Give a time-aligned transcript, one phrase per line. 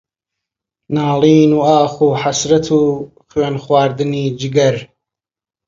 [0.93, 2.81] ناڵین و ئاخ و حەسرەت و
[3.29, 4.75] خوێنخواردنی جگەر